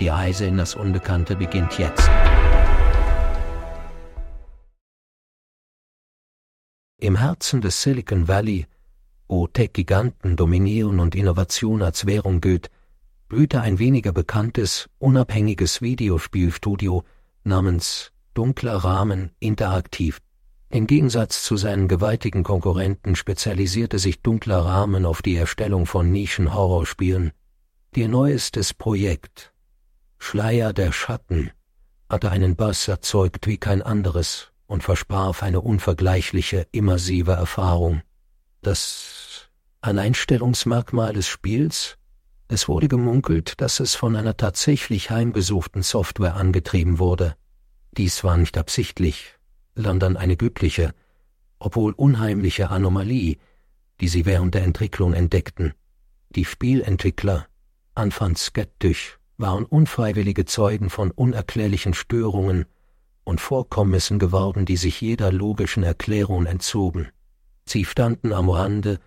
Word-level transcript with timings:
Die 0.00 0.08
Reise 0.08 0.46
in 0.46 0.56
das 0.56 0.76
Unbekannte 0.76 1.34
beginnt 1.34 1.76
jetzt. 1.76 2.08
Im 7.00 7.16
Herzen 7.16 7.60
des 7.60 7.82
Silicon 7.82 8.28
Valley, 8.28 8.66
wo 9.26 9.48
Tech-Giganten 9.48 10.36
dominieren 10.36 11.00
und 11.00 11.16
Innovation 11.16 11.82
als 11.82 12.06
Währung 12.06 12.40
gilt, 12.40 12.70
blühte 13.28 13.60
ein 13.60 13.80
weniger 13.80 14.12
bekanntes, 14.12 14.88
unabhängiges 14.98 15.82
Videospielstudio 15.82 17.02
namens 17.42 18.12
Dunkler 18.34 18.76
Rahmen 18.76 19.32
Interaktiv. 19.40 20.20
Im 20.70 20.86
Gegensatz 20.86 21.42
zu 21.42 21.56
seinen 21.56 21.88
gewaltigen 21.88 22.44
Konkurrenten 22.44 23.16
spezialisierte 23.16 23.98
sich 23.98 24.22
Dunkler 24.22 24.58
Rahmen 24.58 25.04
auf 25.06 25.22
die 25.22 25.34
Erstellung 25.34 25.86
von 25.86 26.12
Nischen-Horrorspielen. 26.12 27.32
Ihr 27.96 28.08
neuestes 28.08 28.74
Projekt, 28.74 29.52
Schleier 30.18 30.72
der 30.72 30.92
Schatten, 30.92 31.50
hatte 32.08 32.30
einen 32.30 32.56
Bass 32.56 32.88
erzeugt 32.88 33.46
wie 33.46 33.58
kein 33.58 33.82
anderes 33.82 34.52
und 34.66 34.82
versprach 34.82 35.42
eine 35.42 35.60
unvergleichliche, 35.60 36.66
immersive 36.72 37.32
Erfahrung. 37.32 38.02
Das 38.60 39.48
Alleinstellungsmerkmal 39.80 41.12
des 41.12 41.26
Spiels? 41.28 41.96
Es 42.48 42.66
wurde 42.68 42.88
gemunkelt, 42.88 43.60
dass 43.60 43.80
es 43.80 43.94
von 43.94 44.16
einer 44.16 44.36
tatsächlich 44.36 45.10
heimgesuchten 45.10 45.82
Software 45.82 46.34
angetrieben 46.34 46.98
wurde. 46.98 47.36
Dies 47.96 48.24
war 48.24 48.36
nicht 48.36 48.58
absichtlich, 48.58 49.38
sondern 49.74 50.16
eine 50.16 50.36
glückliche, 50.36 50.94
obwohl 51.58 51.92
unheimliche 51.92 52.70
Anomalie, 52.70 53.36
die 54.00 54.08
sie 54.08 54.26
während 54.26 54.54
der 54.54 54.62
Entwicklung 54.62 55.12
entdeckten. 55.12 55.74
Die 56.30 56.44
Spielentwickler, 56.44 57.46
anfangs 57.94 58.46
skeptisch, 58.46 59.17
waren 59.38 59.64
unfreiwillige 59.64 60.44
Zeugen 60.44 60.90
von 60.90 61.10
unerklärlichen 61.10 61.94
Störungen 61.94 62.66
und 63.24 63.40
Vorkommnissen 63.40 64.18
geworden, 64.18 64.66
die 64.66 64.76
sich 64.76 65.00
jeder 65.00 65.32
logischen 65.32 65.82
Erklärung 65.82 66.46
entzogen. 66.46 67.08
Sie 67.64 67.84
standen 67.84 68.32
am 68.32 68.50
Rande, 68.50 68.98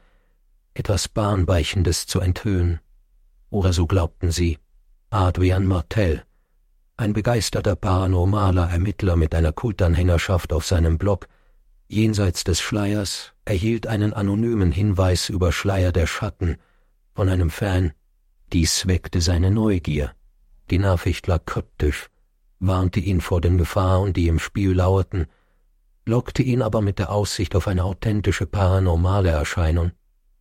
etwas 0.74 1.10
Bahnweichendes 1.10 2.08
zu 2.08 2.20
enthüllen. 2.20 2.80
Oder 3.50 3.74
so 3.74 3.88
glaubten 3.88 4.32
sie. 4.32 4.58
Adrian 5.10 5.66
Martell, 5.66 6.24
ein 7.02 7.14
begeisterter 7.14 7.76
paranormaler 7.76 8.70
Ermittler 8.70 9.16
mit 9.16 9.34
einer 9.34 9.52
Kultanhängerschaft 9.52 10.54
auf 10.54 10.66
seinem 10.66 11.00
Blog, 11.00 11.28
jenseits 11.88 12.44
des 12.44 12.62
Schleiers, 12.62 13.34
erhielt 13.44 13.88
einen 13.88 14.14
anonymen 14.14 14.72
Hinweis 14.72 15.28
über 15.28 15.52
Schleier 15.52 15.92
der 15.92 16.06
Schatten 16.06 16.58
von 17.16 17.28
einem 17.28 17.50
Fan. 17.50 17.92
Dies 18.54 18.88
weckte 18.88 19.20
seine 19.20 19.50
Neugier. 19.50 20.14
Die 20.72 20.80
Nachricht 20.80 21.28
lag 21.28 21.46
kryptisch, 21.46 22.10
warnte 22.60 23.02
ihn 23.02 23.20
vor 23.20 23.42
den 23.42 23.58
Gefahren, 23.58 24.14
die 24.14 24.30
im 24.30 24.40
Spiel 24.40 24.72
lauerten, 24.72 25.28
lockte 26.06 26.44
ihn 26.44 26.62
aber 26.62 26.82
mit 26.82 26.98
der 26.98 27.12
Aussicht 27.12 27.56
auf 27.56 27.68
eine 27.68 27.84
authentische 27.84 28.46
paranormale 28.46 29.30
Erscheinung. 29.30 29.92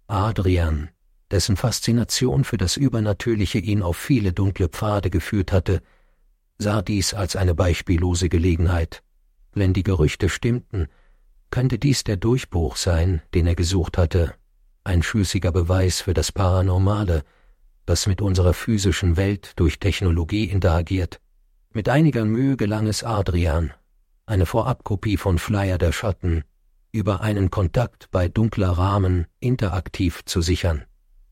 Adrian, 0.06 0.88
dessen 1.32 1.56
Faszination 1.56 2.44
für 2.44 2.58
das 2.58 2.76
Übernatürliche 2.76 3.58
ihn 3.58 3.82
auf 3.82 3.96
viele 3.96 4.32
dunkle 4.32 4.68
Pfade 4.68 5.10
geführt 5.10 5.50
hatte, 5.50 5.82
sah 6.58 6.80
dies 6.80 7.12
als 7.12 7.34
eine 7.34 7.56
beispiellose 7.56 8.28
Gelegenheit. 8.28 9.02
Wenn 9.52 9.72
die 9.72 9.82
Gerüchte 9.82 10.28
stimmten, 10.28 10.86
könnte 11.50 11.76
dies 11.78 12.04
der 12.04 12.16
Durchbruch 12.16 12.76
sein, 12.76 13.20
den 13.34 13.48
er 13.48 13.56
gesucht 13.56 13.98
hatte, 13.98 14.34
ein 14.84 15.02
schlüssiger 15.02 15.50
Beweis 15.50 16.00
für 16.00 16.14
das 16.14 16.30
Paranormale, 16.30 17.24
das 17.86 18.06
mit 18.06 18.20
unserer 18.20 18.54
physischen 18.54 19.16
Welt 19.16 19.52
durch 19.56 19.78
Technologie 19.78 20.44
interagiert. 20.44 21.20
Mit 21.72 21.88
einiger 21.88 22.24
Mühe 22.24 22.56
gelang 22.56 22.86
es 22.86 23.04
Adrian, 23.04 23.72
eine 24.26 24.46
Vorabkopie 24.46 25.16
von 25.16 25.38
Flyer 25.38 25.78
der 25.78 25.92
Schatten 25.92 26.44
über 26.92 27.20
einen 27.20 27.50
Kontakt 27.50 28.10
bei 28.10 28.28
dunkler 28.28 28.70
Rahmen 28.70 29.26
interaktiv 29.38 30.24
zu 30.24 30.40
sichern. 30.40 30.84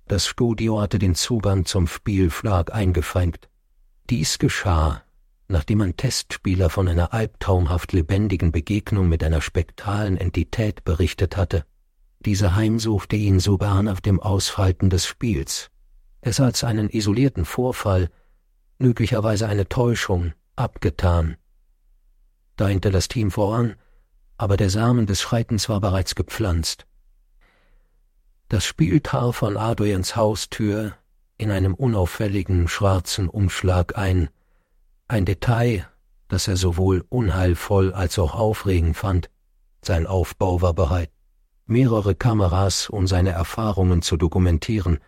Das 0.07 0.27
Studio 0.27 0.81
hatte 0.81 0.99
den 0.99 1.15
Zugang 1.15 1.65
zum 1.65 1.87
Spiel 1.87 2.31
Schlag 2.31 2.73
eingefränkt. 2.73 3.49
Dies 4.09 4.39
geschah, 4.39 5.03
nachdem 5.49 5.81
ein 5.81 5.97
Testspieler 5.97 6.71
von 6.71 6.89
einer 6.89 7.13
albtraumhaft 7.13 7.93
lebendigen 7.93 8.53
Begegnung 8.53 9.09
mit 9.09 9.23
einer 9.25 9.41
spektralen 9.41 10.17
Entität 10.17 10.85
berichtet 10.85 11.37
hatte. 11.37 11.65
Diese 12.21 12.55
heimsuchte 12.55 13.17
ihn 13.17 13.39
sogar 13.41 13.83
nach 13.83 14.01
dem 14.01 14.21
Ausfalten 14.21 14.91
des 14.91 15.07
Spiels. 15.07 15.71
Es 16.21 16.41
als 16.41 16.65
einen 16.65 16.89
isolierten 16.91 17.45
Vorfall, 17.45 18.11
möglicherweise 18.79 19.49
eine 19.49 19.69
Täuschung, 19.69 20.33
abgetan. 20.57 21.37
Da 22.57 22.69
hinter 22.69 22.91
das 22.91 23.09
Team 23.09 23.31
voran, 23.31 23.77
aber 24.37 24.57
der 24.57 24.71
Samen 24.71 25.07
des 25.07 25.21
Schreitens 25.21 25.69
war 25.69 25.81
bereits 25.81 26.15
gepflanzt. 26.15 26.87
Das 28.49 28.65
Spiel 28.65 29.01
traf 29.01 29.37
von 29.37 29.57
Adrians 29.57 30.17
Haustür 30.17 30.95
in 31.37 31.51
einem 31.51 31.75
unauffälligen 31.75 32.67
schwarzen 32.67 33.29
Umschlag 33.29 33.97
ein, 33.97 34.29
ein 35.07 35.25
Detail, 35.25 35.87
das 36.27 36.49
er 36.49 36.57
sowohl 36.57 37.05
unheilvoll 37.09 37.93
als 37.93 38.19
auch 38.19 38.35
aufregend 38.35 38.97
fand. 38.97 39.31
Sein 39.83 40.07
Aufbau 40.07 40.61
war 40.63 40.75
bereit. 40.75 41.11
Mehrere 41.67 42.15
Kameras, 42.15 42.89
um 42.89 43.07
seine 43.07 43.31
Erfahrungen 43.31 44.03
zu 44.03 44.17
dokumentieren, 44.17 44.99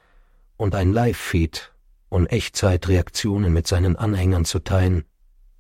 und 0.60 0.75
ein 0.75 0.93
Live-Feed, 0.93 1.72
um 2.10 2.26
Echtzeitreaktionen 2.26 3.50
mit 3.50 3.66
seinen 3.66 3.97
Anhängern 3.97 4.44
zu 4.44 4.59
teilen. 4.59 5.04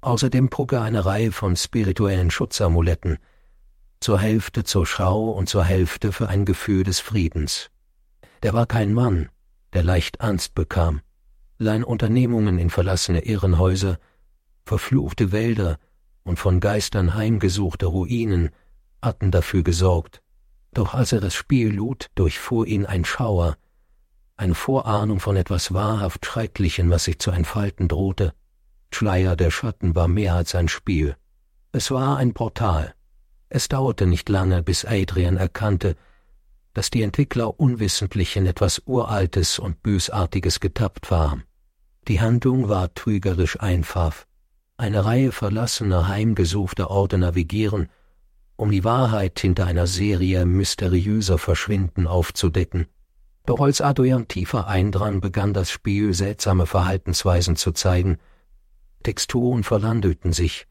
Außerdem 0.02 0.50
trug 0.50 0.72
er 0.74 0.82
eine 0.82 1.06
Reihe 1.06 1.32
von 1.32 1.56
spirituellen 1.56 2.30
Schutzamuletten, 2.30 3.18
zur 4.00 4.20
Hälfte 4.20 4.62
zur 4.62 4.86
Schau 4.86 5.30
und 5.30 5.48
zur 5.48 5.64
Hälfte 5.64 6.12
für 6.12 6.28
ein 6.28 6.44
Gefühl 6.44 6.84
des 6.84 7.00
Friedens. 7.00 7.70
Der 8.42 8.52
war 8.52 8.66
kein 8.66 8.92
Mann, 8.92 9.30
der 9.72 9.84
leicht 9.84 10.20
Angst 10.20 10.54
bekam. 10.54 11.00
Seine 11.58 11.86
Unternehmungen 11.86 12.58
in 12.58 12.68
verlassene 12.68 13.24
Irrenhäuser 13.24 13.98
verfluchte 14.66 15.32
Wälder 15.32 15.78
und 16.24 16.38
von 16.38 16.60
Geistern 16.60 17.14
heimgesuchte 17.14 17.86
Ruinen 17.86 18.50
hatten 19.02 19.30
dafür 19.30 19.62
gesorgt. 19.62 20.20
Doch 20.72 20.92
als 20.92 21.12
er 21.12 21.20
das 21.20 21.34
Spiel 21.34 21.74
lud, 21.74 22.10
durchfuhr 22.14 22.66
ihn 22.66 22.84
ein 22.84 23.06
Schauer, 23.06 23.56
eine 24.40 24.54
Vorahnung 24.54 25.20
von 25.20 25.36
etwas 25.36 25.74
wahrhaft 25.74 26.24
Schrecklichem, 26.24 26.88
was 26.88 27.04
sich 27.04 27.18
zu 27.18 27.30
entfalten 27.30 27.88
drohte. 27.88 28.32
Schleier 28.90 29.36
der 29.36 29.50
Schatten 29.50 29.94
war 29.94 30.08
mehr 30.08 30.34
als 30.34 30.54
ein 30.54 30.68
Spiel. 30.68 31.14
Es 31.72 31.90
war 31.90 32.16
ein 32.16 32.32
Portal. 32.32 32.94
Es 33.50 33.68
dauerte 33.68 34.06
nicht 34.06 34.30
lange, 34.30 34.62
bis 34.62 34.86
Adrian 34.86 35.36
erkannte, 35.36 35.94
dass 36.72 36.88
die 36.88 37.02
Entwickler 37.02 37.60
unwissentlich 37.60 38.34
in 38.36 38.46
etwas 38.46 38.82
Uraltes 38.86 39.58
und 39.58 39.82
Bösartiges 39.82 40.58
getappt 40.60 41.10
waren. 41.10 41.44
Die 42.08 42.22
Handlung 42.22 42.70
war 42.70 42.94
trügerisch 42.94 43.60
einfach 43.60 44.24
eine 44.78 45.04
Reihe 45.04 45.32
verlassener, 45.32 46.08
heimgesuchter 46.08 46.90
Orte 46.90 47.18
navigieren, 47.18 47.90
um 48.56 48.70
die 48.70 48.84
Wahrheit 48.84 49.38
hinter 49.38 49.66
einer 49.66 49.86
Serie 49.86 50.46
mysteriöser 50.46 51.36
Verschwinden 51.36 52.06
aufzudecken. 52.06 52.86
Als 53.58 53.80
Adrian 53.80 54.28
tiefer 54.28 54.66
eindrang, 54.66 55.20
begann 55.20 55.54
das 55.54 55.70
Spiel 55.70 56.14
seltsame 56.14 56.66
Verhaltensweisen 56.66 57.56
zu 57.56 57.72
zeigen. 57.72 58.18
Texturen 59.02 59.64
verwandelten 59.64 60.32
sich. 60.32 60.66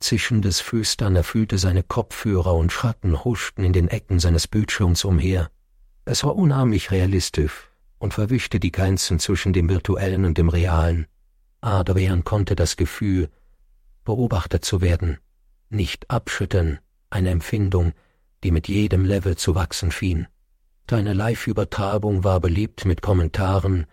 Zischendes 0.00 0.60
Flüstern 0.60 1.16
erfüllte 1.16 1.56
seine 1.56 1.82
Kopfhörer 1.82 2.54
und 2.54 2.72
Schatten 2.72 3.24
huschten 3.24 3.64
in 3.64 3.72
den 3.72 3.88
Ecken 3.88 4.18
seines 4.18 4.48
Bildschirms 4.48 5.04
umher. 5.04 5.50
Es 6.04 6.24
war 6.24 6.36
unheimlich 6.36 6.90
realistisch 6.90 7.70
und 7.98 8.12
verwischte 8.12 8.60
die 8.60 8.72
Grenzen 8.72 9.18
zwischen 9.18 9.52
dem 9.52 9.68
Virtuellen 9.68 10.24
und 10.24 10.36
dem 10.36 10.48
Realen. 10.48 11.06
Adrian 11.62 12.24
konnte 12.24 12.54
das 12.54 12.76
Gefühl, 12.76 13.30
beobachtet 14.04 14.64
zu 14.64 14.82
werden, 14.82 15.18
nicht 15.70 16.10
abschütteln, 16.10 16.80
eine 17.08 17.30
Empfindung, 17.30 17.94
die 18.42 18.50
mit 18.50 18.68
jedem 18.68 19.06
Level 19.06 19.36
zu 19.36 19.54
wachsen 19.54 19.90
schien. 19.90 20.26
Deine 20.86 21.14
Live-Übertragung 21.14 22.24
war 22.24 22.40
beliebt 22.40 22.84
mit 22.84 23.00
Kommentaren, 23.00 23.86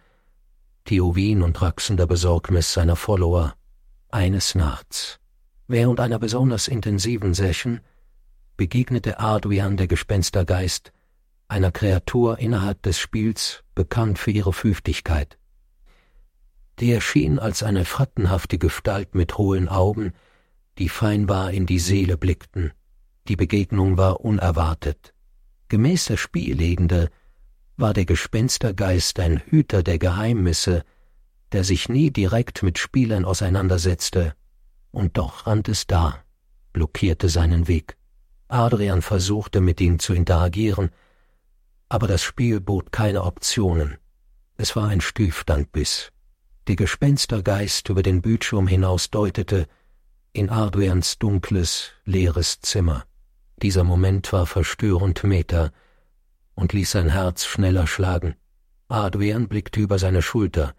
Theorien 0.83 1.41
und 1.41 1.61
wachsender 1.61 2.05
Besorgnis 2.05 2.73
seiner 2.73 2.97
Follower. 2.97 3.55
Eines 4.09 4.55
Nachts, 4.55 5.17
während 5.67 6.01
einer 6.01 6.19
besonders 6.19 6.67
intensiven 6.67 7.33
Session, 7.33 7.79
begegnete 8.57 9.19
Adrian 9.19 9.77
der 9.77 9.88
Gespenstergeist, 9.88 10.91
einer 11.47 11.71
Kreatur 11.71 12.39
innerhalb 12.39 12.81
des 12.81 12.99
Spiels, 12.99 13.63
bekannt 13.73 14.19
für 14.19 14.31
ihre 14.31 14.51
Flüchtigkeit. 14.51 15.38
Die 16.79 16.91
erschien 16.91 17.39
als 17.39 17.63
eine 17.63 17.85
frattenhafte 17.85 18.57
Gestalt 18.57 19.15
mit 19.15 19.38
hohlen 19.38 19.69
Augen, 19.69 20.11
die 20.77 20.89
feinbar 20.89 21.51
in 21.51 21.65
die 21.65 21.79
Seele 21.79 22.17
blickten. 22.17 22.73
Die 23.29 23.38
Begegnung 23.38 23.97
war 23.97 24.19
unerwartet. 24.19 25.13
Gemäß 25.71 26.03
der 26.03 26.18
Spiellegende 26.18 27.09
war 27.77 27.94
der 27.94 28.03
Gespenstergeist 28.03 29.21
ein 29.21 29.41
Hüter 29.45 29.83
der 29.83 30.00
Geheimnisse, 30.00 30.83
der 31.53 31.63
sich 31.63 31.88
nie 31.88 32.12
direkt 32.12 32.62
mit 32.62 32.77
Spielern 32.77 33.23
auseinandersetzte, 33.23 34.35
und 34.91 35.18
doch 35.18 35.47
rannte 35.47 35.71
es 35.71 35.88
da, 35.88 36.25
blockierte 36.73 37.29
seinen 37.29 37.69
Weg. 37.69 37.95
Adrian 38.50 39.01
versuchte 39.01 39.62
mit 39.62 39.79
ihm 39.79 40.00
zu 40.00 40.13
interagieren, 40.13 40.89
aber 41.88 42.06
das 42.06 42.21
Spiel 42.21 42.59
bot 42.59 42.91
keine 42.91 43.24
Optionen. 43.24 43.95
Es 44.57 44.75
war 44.75 44.89
ein 44.89 45.00
Stillstandbiss. 45.00 46.12
Der 46.67 46.75
Gespenstergeist 46.75 47.88
über 47.88 48.03
den 48.03 48.21
Bildschirm 48.21 48.67
hinaus 48.67 49.09
deutete 49.09 49.69
in 50.33 50.50
Adrians 50.50 51.17
dunkles, 51.17 51.91
leeres 52.03 52.59
Zimmer. 52.59 53.06
Dieser 53.62 53.84
Moment 53.84 54.34
war 54.34 54.48
verstörend 54.48 55.24
Meta 55.24 55.72
und 56.56 56.74
ließ 56.74 56.92
sein 56.92 57.10
Herz 57.10 57.46
schneller 57.46 57.86
schlagen. 57.86 58.36
Adrian 58.88 59.48
blickte 59.48 59.80
über 59.80 60.00
seine 60.00 60.22
Schulter, 60.22 60.74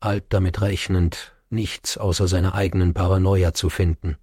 alt 0.00 0.24
damit 0.30 0.60
rechnend, 0.60 1.36
nichts 1.50 1.96
außer 1.96 2.26
seiner 2.26 2.54
eigenen 2.54 2.94
Paranoia 2.94 3.54
zu 3.54 3.70
finden. 3.70 4.16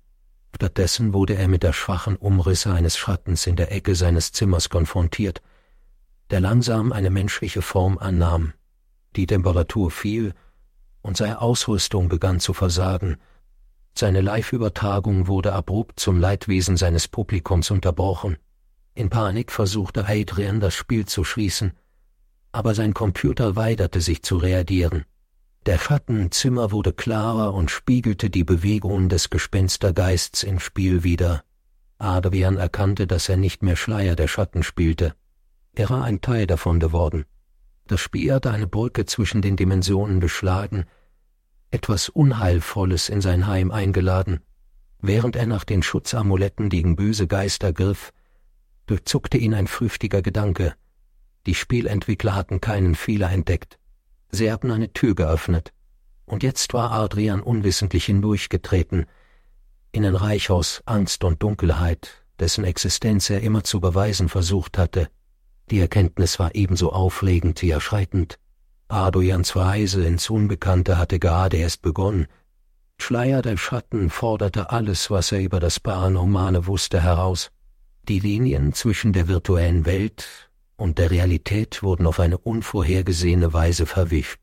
Stattdessen 0.55 1.13
wurde 1.13 1.35
er 1.35 1.47
mit 1.47 1.63
der 1.63 1.73
schwachen 1.73 2.15
Umrisse 2.17 2.73
eines 2.73 2.97
Schattens 2.97 3.47
in 3.47 3.55
der 3.55 3.71
Ecke 3.71 3.95
seines 3.95 4.33
Zimmers 4.33 4.69
konfrontiert, 4.69 5.41
der 6.29 6.41
langsam 6.41 6.91
eine 6.91 7.09
menschliche 7.09 7.61
Form 7.61 7.97
annahm. 7.97 8.53
Die 9.15 9.27
Temperatur 9.27 9.91
fiel 9.91 10.33
und 11.01 11.17
seine 11.17 11.41
Ausrüstung 11.41 12.09
begann 12.09 12.39
zu 12.39 12.53
versagen, 12.53 13.17
seine 13.95 14.21
Live-Übertragung 14.21 15.27
wurde 15.27 15.53
abrupt 15.53 15.99
zum 15.99 16.19
Leidwesen 16.19 16.77
seines 16.77 17.07
Publikums 17.07 17.71
unterbrochen. 17.71 18.37
In 18.95 19.09
Panik 19.09 19.51
versuchte 19.51 20.07
Adrian 20.07 20.59
das 20.59 20.73
Spiel 20.73 21.05
zu 21.05 21.23
schließen, 21.23 21.73
aber 22.51 22.75
sein 22.75 22.93
Computer 22.93 23.55
weigerte 23.55 24.01
sich 24.01 24.23
zu 24.23 24.37
reagieren. 24.37 25.05
Der 25.65 25.77
Schattenzimmer 25.77 26.71
wurde 26.71 26.93
klarer 26.93 27.53
und 27.53 27.71
spiegelte 27.71 28.29
die 28.29 28.43
Bewegungen 28.43 29.09
des 29.09 29.29
Gespenstergeists 29.29 30.43
im 30.43 30.59
Spiel 30.59 31.03
wider. 31.03 31.43
Adrian 31.97 32.57
erkannte, 32.57 33.07
dass 33.07 33.29
er 33.29 33.37
nicht 33.37 33.63
mehr 33.63 33.75
Schleier 33.75 34.15
der 34.15 34.27
Schatten 34.27 34.61
spielte. 34.61 35.15
Er 35.73 35.89
war 35.89 36.03
ein 36.03 36.21
Teil 36.21 36.47
davon 36.47 36.79
geworden. 36.79 37.25
Das 37.87 38.01
Spiel 38.01 38.33
hatte 38.33 38.51
eine 38.51 38.67
Brücke 38.67 39.05
zwischen 39.05 39.41
den 39.41 39.55
Dimensionen 39.55 40.19
beschlagen, 40.19 40.85
etwas 41.73 42.07
Unheilvolles 42.07 43.09
in 43.09 43.19
sein 43.19 43.47
Heim 43.47 43.71
eingeladen. 43.71 44.41
Während 45.01 45.35
er 45.35 45.47
nach 45.47 45.63
den 45.63 45.81
Schutzamuletten 45.81 46.69
gegen 46.69 46.95
böse 46.95 47.27
Geister 47.27 47.73
griff, 47.73 48.13
durchzuckte 48.85 49.39
ihn 49.39 49.55
ein 49.55 49.65
flüchtiger 49.65 50.21
Gedanke. 50.21 50.75
Die 51.47 51.55
Spielentwickler 51.55 52.35
hatten 52.35 52.61
keinen 52.61 52.93
Fehler 52.93 53.31
entdeckt. 53.31 53.79
Sie 54.29 54.51
hatten 54.51 54.69
eine 54.69 54.93
Tür 54.93 55.15
geöffnet. 55.15 55.73
Und 56.25 56.43
jetzt 56.43 56.73
war 56.73 56.91
Adrian 56.91 57.41
unwissentlich 57.41 58.05
hindurchgetreten, 58.05 59.07
in 59.91 60.05
ein 60.05 60.15
Reich 60.15 60.51
aus 60.51 60.81
Angst 60.85 61.23
und 61.23 61.41
Dunkelheit, 61.41 62.23
dessen 62.39 62.63
Existenz 62.63 63.29
er 63.29 63.41
immer 63.41 63.63
zu 63.63 63.81
beweisen 63.81 64.29
versucht 64.29 64.77
hatte. 64.77 65.09
Die 65.71 65.79
Erkenntnis 65.79 66.37
war 66.39 66.53
ebenso 66.53 66.91
aufregend 66.91 67.61
wie 67.63 67.71
erschreitend. 67.71 68.37
Adrians 68.87 69.55
Reise 69.55 70.03
ins 70.05 70.29
Unbekannte 70.29 70.97
hatte 70.97 71.19
gerade 71.19 71.57
erst 71.57 71.81
begonnen. 71.81 72.27
Schleier 72.99 73.41
der 73.41 73.57
Schatten 73.57 74.09
forderte 74.09 74.69
alles, 74.71 75.09
was 75.09 75.31
er 75.31 75.41
über 75.41 75.59
das 75.59 75.79
Paranormale 75.79 76.67
wusste, 76.67 77.01
heraus. 77.01 77.51
Die 78.07 78.19
Linien 78.19 78.73
zwischen 78.73 79.13
der 79.13 79.27
virtuellen 79.27 79.85
Welt 79.85 80.49
und 80.75 80.97
der 80.97 81.11
Realität 81.11 81.83
wurden 81.83 82.05
auf 82.05 82.19
eine 82.19 82.37
unvorhergesehene 82.37 83.53
Weise 83.53 83.85
verwischt. 83.85 84.39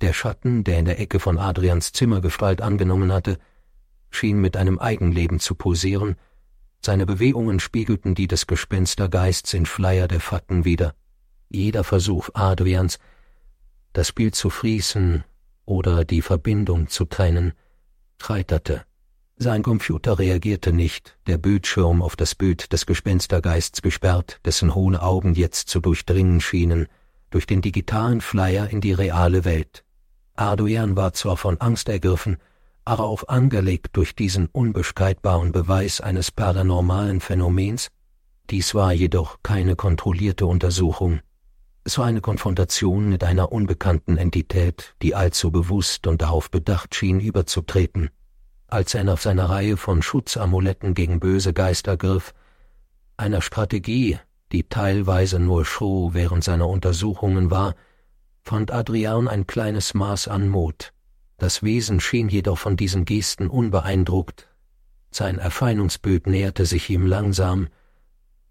Der 0.00 0.12
Schatten, 0.12 0.64
der 0.64 0.78
in 0.78 0.84
der 0.84 1.00
Ecke 1.00 1.20
von 1.20 1.38
Adrians 1.38 1.92
Zimmer 1.92 2.20
Gestalt 2.20 2.60
angenommen 2.60 3.12
hatte, 3.12 3.38
schien 4.10 4.40
mit 4.40 4.56
einem 4.56 4.78
Eigenleben 4.78 5.40
zu 5.40 5.54
posieren, 5.54 6.16
seine 6.84 7.06
Bewegungen 7.06 7.58
spiegelten 7.58 8.14
die 8.14 8.26
des 8.26 8.46
Gespenstergeists 8.46 9.54
in 9.54 9.66
Schleier 9.66 10.06
der 10.06 10.20
Fatten 10.20 10.64
wider. 10.64 10.94
Jeder 11.48 11.82
Versuch 11.82 12.28
Adrians, 12.34 12.98
das 13.96 14.12
Bild 14.12 14.34
zu 14.34 14.50
fließen 14.50 15.24
oder 15.64 16.04
die 16.04 16.20
Verbindung 16.20 16.88
zu 16.88 17.06
trennen, 17.06 17.54
scheiterte. 18.20 18.84
Sein 19.38 19.62
Computer 19.62 20.18
reagierte 20.18 20.74
nicht, 20.74 21.16
der 21.26 21.38
Bildschirm 21.38 22.02
auf 22.02 22.14
das 22.14 22.34
Bild 22.34 22.74
des 22.74 22.84
Gespenstergeists 22.84 23.80
gesperrt, 23.80 24.38
dessen 24.44 24.74
hohle 24.74 25.00
Augen 25.00 25.32
jetzt 25.32 25.70
zu 25.70 25.80
durchdringen 25.80 26.42
schienen, 26.42 26.88
durch 27.30 27.46
den 27.46 27.62
digitalen 27.62 28.20
Flyer 28.20 28.68
in 28.68 28.82
die 28.82 28.92
reale 28.92 29.46
Welt. 29.46 29.82
Arduan 30.34 30.94
war 30.94 31.14
zwar 31.14 31.38
von 31.38 31.58
Angst 31.62 31.88
ergriffen, 31.88 32.36
aber 32.84 33.04
auch 33.04 33.26
angelegt 33.28 33.96
durch 33.96 34.14
diesen 34.14 34.48
unbestreitbaren 34.52 35.52
Beweis 35.52 36.02
eines 36.02 36.30
paranormalen 36.30 37.22
Phänomens, 37.22 37.88
dies 38.50 38.74
war 38.74 38.92
jedoch 38.92 39.38
keine 39.42 39.74
kontrollierte 39.74 40.44
Untersuchung, 40.44 41.20
es 41.86 41.98
war 41.98 42.06
eine 42.06 42.20
Konfrontation 42.20 43.08
mit 43.08 43.22
einer 43.22 43.52
unbekannten 43.52 44.16
Entität, 44.16 44.96
die 45.02 45.14
allzu 45.14 45.52
bewusst 45.52 46.08
und 46.08 46.20
darauf 46.20 46.50
bedacht 46.50 46.96
schien, 46.96 47.20
überzutreten. 47.20 48.10
Als 48.66 48.94
er 48.94 49.08
auf 49.12 49.22
seine 49.22 49.48
Reihe 49.48 49.76
von 49.76 50.02
Schutzamuletten 50.02 50.94
gegen 50.94 51.20
böse 51.20 51.52
Geister 51.52 51.96
griff, 51.96 52.34
einer 53.16 53.40
Strategie, 53.40 54.18
die 54.50 54.64
teilweise 54.64 55.38
nur 55.38 55.64
Show 55.64 56.10
während 56.12 56.42
seiner 56.42 56.68
Untersuchungen 56.68 57.52
war, 57.52 57.76
fand 58.42 58.72
Adrian 58.72 59.28
ein 59.28 59.46
kleines 59.46 59.94
Maß 59.94 60.26
an 60.26 60.48
Mut. 60.48 60.92
Das 61.38 61.62
Wesen 61.62 62.00
schien 62.00 62.28
jedoch 62.28 62.58
von 62.58 62.76
diesen 62.76 63.04
Gesten 63.04 63.46
unbeeindruckt. 63.46 64.48
Sein 65.12 65.38
Erscheinungsbild 65.38 66.26
näherte 66.26 66.66
sich 66.66 66.90
ihm 66.90 67.06
langsam, 67.06 67.68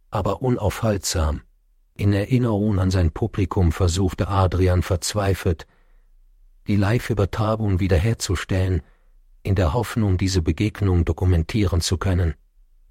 aber 0.10 0.42
unaufhaltsam. 0.42 1.42
In 1.98 2.12
Erinnerung 2.12 2.80
an 2.80 2.92
sein 2.92 3.12
Publikum 3.12 3.72
versuchte 3.72 4.28
Adrian 4.28 4.82
verzweifelt, 4.82 5.66
die 6.68 6.76
Live-Übertragung 6.76 7.80
wiederherzustellen, 7.80 8.82
in 9.44 9.56
der 9.56 9.74
Hoffnung, 9.74 10.18
diese 10.18 10.42
Begegnung 10.42 11.06
dokumentieren 11.06 11.80
zu 11.80 11.98
können. 11.98 12.34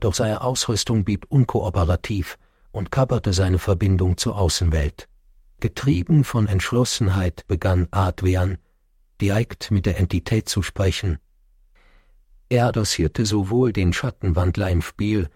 Doch 0.01 0.15
seine 0.15 0.41
Ausrüstung 0.41 1.05
blieb 1.05 1.27
unkooperativ 1.29 2.39
und 2.73 2.91
kapperte 2.91 3.35
seine 3.35 3.59
Verbindung 3.59 4.17
zur 4.17 4.39
Außenwelt. 4.39 5.09
Getrieben 5.61 6.25
von 6.25 6.47
Entschlossenheit 6.47 7.47
begann 7.47 7.89
Adrian, 7.91 8.57
direkt 9.21 9.71
mit 9.71 9.85
der 9.85 9.99
Entität 9.99 10.49
zu 10.49 10.63
sprechen. 10.63 11.19
Er 12.49 12.69
adressierte 12.69 13.27
sowohl 13.27 13.73
den 13.73 13.93
Schattenwandler 13.93 14.71
im 14.71 14.81
Spiel 14.81 15.29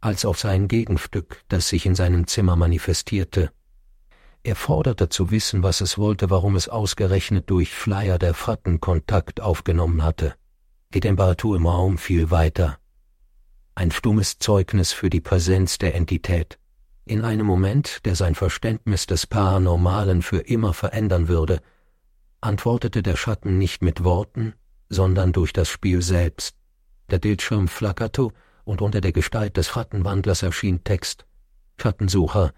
als 0.00 0.24
auf 0.24 0.38
sein 0.38 0.68
Gegenstück, 0.68 1.42
das 1.48 1.68
sich 1.68 1.86
in 1.86 1.94
seinem 1.94 2.26
Zimmer 2.26 2.56
manifestierte. 2.56 3.52
Er 4.42 4.56
forderte 4.56 5.10
zu 5.10 5.30
wissen, 5.30 5.62
was 5.62 5.80
es 5.82 5.98
wollte, 5.98 6.30
warum 6.30 6.56
es 6.56 6.68
ausgerechnet 6.68 7.50
durch 7.50 7.74
Flyer 7.74 8.18
der 8.18 8.32
Fratten 8.32 8.80
Kontakt 8.80 9.40
aufgenommen 9.40 10.02
hatte. 10.02 10.34
Die 10.94 11.00
Temperatur 11.00 11.56
im 11.56 11.66
Raum 11.66 11.98
fiel 11.98 12.30
weiter. 12.30 12.78
Ein 13.74 13.90
stummes 13.90 14.38
Zeugnis 14.38 14.92
für 14.92 15.10
die 15.10 15.20
Präsenz 15.20 15.78
der 15.78 15.94
Entität. 15.94 16.58
In 17.04 17.24
einem 17.24 17.46
Moment, 17.46 18.04
der 18.06 18.14
sein 18.14 18.34
Verständnis 18.34 19.06
des 19.06 19.26
Paranormalen 19.26 20.22
für 20.22 20.38
immer 20.38 20.72
verändern 20.72 21.28
würde, 21.28 21.60
antwortete 22.40 23.02
der 23.02 23.16
Schatten 23.16 23.58
nicht 23.58 23.82
mit 23.82 24.04
Worten, 24.04 24.54
sondern 24.88 25.32
durch 25.32 25.52
das 25.52 25.68
Spiel 25.68 26.02
selbst. 26.02 26.56
Der 27.10 27.18
Bildschirm 27.18 27.68
flackerte 27.68 28.30
und 28.70 28.82
unter 28.82 29.00
der 29.00 29.10
Gestalt 29.10 29.56
des 29.56 29.66
Schattenwandlers 29.66 30.44
erschien 30.44 30.84
Text 30.84 31.26
Schattensucher, 31.76 32.52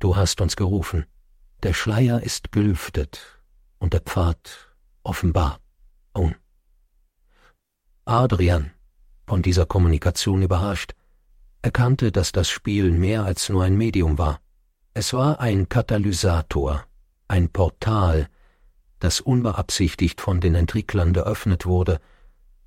du 0.00 0.14
hast 0.14 0.42
uns 0.42 0.54
gerufen. 0.54 1.06
Der 1.62 1.72
Schleier 1.72 2.22
ist 2.22 2.52
gelüftet 2.52 3.22
und 3.78 3.94
der 3.94 4.00
Pfad 4.00 4.76
offenbar. 5.02 5.60
Oh. 6.12 6.30
Adrian, 8.04 8.70
von 9.26 9.40
dieser 9.40 9.64
Kommunikation 9.64 10.42
überrascht, 10.42 10.94
erkannte, 11.62 12.12
dass 12.12 12.32
das 12.32 12.50
Spiel 12.50 12.90
mehr 12.90 13.24
als 13.24 13.48
nur 13.48 13.64
ein 13.64 13.78
Medium 13.78 14.18
war. 14.18 14.42
Es 14.92 15.14
war 15.14 15.40
ein 15.40 15.70
Katalysator, 15.70 16.84
ein 17.28 17.48
Portal, 17.48 18.28
das 18.98 19.22
unbeabsichtigt 19.22 20.20
von 20.20 20.42
den 20.42 20.54
Entwicklern 20.54 21.14
geöffnet 21.14 21.64
wurde 21.64 21.98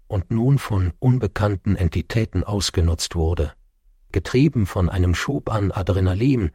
und 0.09 0.31
nun 0.31 0.57
von 0.57 0.91
unbekannten 0.99 1.77
Entitäten 1.77 2.43
ausgenutzt 2.43 3.15
wurde. 3.15 3.53
Getrieben 4.11 4.65
von 4.65 4.89
einem 4.89 5.15
Schub 5.15 5.49
an 5.53 5.71
Adrenalin 5.71 6.51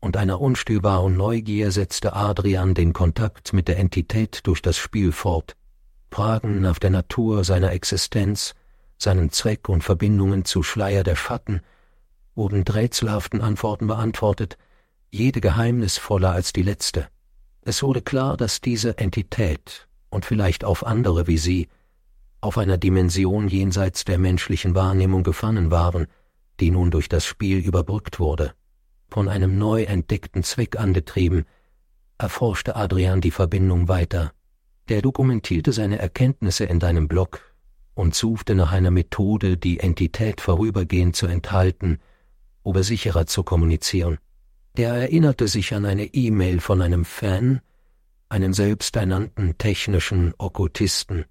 und 0.00 0.16
einer 0.16 0.40
unstillbaren 0.40 1.16
Neugier 1.16 1.70
setzte 1.70 2.12
Adrian 2.12 2.74
den 2.74 2.92
Kontakt 2.92 3.52
mit 3.52 3.68
der 3.68 3.78
Entität 3.78 4.40
durch 4.42 4.60
das 4.60 4.76
Spiel 4.76 5.12
fort. 5.12 5.56
Fragen 6.10 6.60
nach 6.60 6.80
der 6.80 6.90
Natur 6.90 7.44
seiner 7.44 7.70
Existenz, 7.70 8.54
seinen 8.98 9.30
Zweck 9.30 9.68
und 9.68 9.84
Verbindungen 9.84 10.44
zu 10.44 10.64
Schleier 10.64 11.04
der 11.04 11.16
Schatten 11.16 11.60
wurden 12.34 12.62
rätselhaften 12.62 13.40
Antworten 13.40 13.86
beantwortet, 13.86 14.58
jede 15.10 15.40
geheimnisvoller 15.40 16.32
als 16.32 16.52
die 16.52 16.62
letzte. 16.62 17.06
Es 17.60 17.82
wurde 17.84 18.02
klar, 18.02 18.36
dass 18.36 18.60
diese 18.60 18.98
Entität 18.98 19.86
und 20.10 20.24
vielleicht 20.24 20.64
auch 20.64 20.82
andere 20.82 21.28
wie 21.28 21.38
sie 21.38 21.68
auf 22.42 22.58
einer 22.58 22.76
Dimension 22.76 23.48
jenseits 23.48 24.04
der 24.04 24.18
menschlichen 24.18 24.74
Wahrnehmung 24.74 25.22
gefangen 25.22 25.70
waren, 25.70 26.06
die 26.60 26.70
nun 26.70 26.90
durch 26.90 27.08
das 27.08 27.24
Spiel 27.24 27.58
überbrückt 27.58 28.20
wurde. 28.20 28.52
Von 29.08 29.28
einem 29.28 29.56
neu 29.56 29.84
entdeckten 29.84 30.42
Zweck 30.42 30.78
angetrieben, 30.78 31.44
erforschte 32.18 32.76
Adrian 32.76 33.20
die 33.20 33.30
Verbindung 33.30 33.88
weiter. 33.88 34.32
Der 34.88 35.02
dokumentierte 35.02 35.72
seine 35.72 35.98
Erkenntnisse 35.98 36.64
in 36.64 36.80
deinem 36.80 37.08
Blog 37.08 37.54
und 37.94 38.14
suchte 38.14 38.54
nach 38.54 38.72
einer 38.72 38.90
Methode, 38.90 39.56
die 39.56 39.80
Entität 39.80 40.40
vorübergehend 40.40 41.14
zu 41.14 41.26
enthalten, 41.26 41.98
oder 42.64 42.82
sicherer 42.82 43.26
zu 43.26 43.42
kommunizieren. 43.42 44.18
Der 44.76 44.94
erinnerte 44.94 45.48
sich 45.48 45.74
an 45.74 45.84
eine 45.84 46.06
E-Mail 46.06 46.60
von 46.60 46.80
einem 46.80 47.04
Fan, 47.04 47.60
einem 48.28 48.52
selbsternannten 48.52 49.58
technischen 49.58 50.32
Okkultisten. 50.38 51.26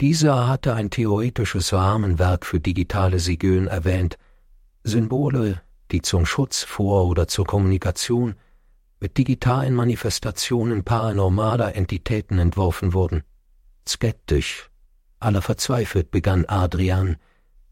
Dieser 0.00 0.46
hatte 0.46 0.74
ein 0.74 0.90
theoretisches 0.90 1.72
Rahmenwerk 1.72 2.46
für 2.46 2.60
digitale 2.60 3.18
Sigön 3.18 3.66
erwähnt, 3.66 4.16
Symbole, 4.84 5.60
die 5.90 6.02
zum 6.02 6.24
Schutz 6.24 6.62
vor 6.62 7.06
oder 7.08 7.26
zur 7.26 7.46
Kommunikation 7.46 8.36
mit 9.00 9.18
digitalen 9.18 9.74
Manifestationen 9.74 10.84
paranormaler 10.84 11.74
Entitäten 11.74 12.38
entworfen 12.38 12.92
wurden. 12.92 13.24
Skeptisch, 13.88 14.70
aller 15.18 15.42
verzweifelt 15.42 16.12
begann 16.12 16.44
Adrian, 16.46 17.16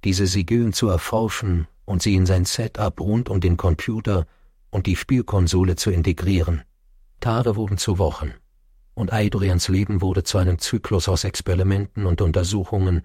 diese 0.02 0.26
Sigön 0.26 0.72
zu 0.72 0.88
erforschen 0.88 1.68
und 1.84 2.02
sie 2.02 2.16
in 2.16 2.26
sein 2.26 2.44
Setup 2.44 3.00
rund 3.00 3.28
um 3.28 3.40
den 3.40 3.56
Computer 3.56 4.26
und 4.70 4.86
die 4.86 4.96
Spielkonsole 4.96 5.76
zu 5.76 5.90
integrieren. 5.90 6.62
Tage 7.20 7.54
wurden 7.54 7.78
zu 7.78 7.98
Wochen, 7.98 8.34
und 8.96 9.12
Adrians 9.12 9.68
Leben 9.68 10.00
wurde 10.00 10.24
zu 10.24 10.38
einem 10.38 10.58
Zyklus 10.58 11.06
aus 11.08 11.24
Experimenten 11.24 12.06
und 12.06 12.22
Untersuchungen, 12.22 13.02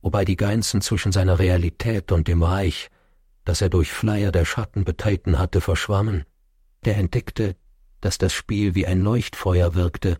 wobei 0.00 0.24
die 0.24 0.36
Grenzen 0.36 0.80
zwischen 0.80 1.10
seiner 1.10 1.40
Realität 1.40 2.12
und 2.12 2.28
dem 2.28 2.44
Reich, 2.44 2.88
das 3.44 3.60
er 3.60 3.68
durch 3.68 3.92
Flyer 3.92 4.30
der 4.30 4.44
Schatten 4.44 4.84
betreten 4.84 5.36
hatte, 5.38 5.60
verschwammen. 5.60 6.24
Der 6.84 6.96
entdeckte, 6.96 7.56
dass 8.00 8.16
das 8.16 8.32
Spiel 8.32 8.76
wie 8.76 8.86
ein 8.86 9.00
Leuchtfeuer 9.00 9.74
wirkte, 9.74 10.18